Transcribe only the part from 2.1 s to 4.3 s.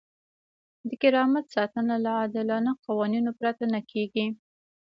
عادلانه قوانینو پرته نه کیږي.